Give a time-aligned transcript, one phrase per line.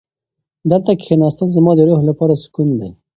[0.71, 2.89] دلته کښېناستل زما د روح لپاره سکون دی.